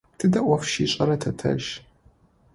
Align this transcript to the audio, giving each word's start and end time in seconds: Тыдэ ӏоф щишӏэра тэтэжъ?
Тыдэ 0.17 0.39
ӏоф 0.45 0.63
щишӏэра 0.71 1.15
тэтэжъ? 1.21 1.67